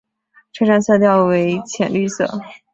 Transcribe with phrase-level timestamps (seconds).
[0.51, 2.27] 车站色调为浅绿色。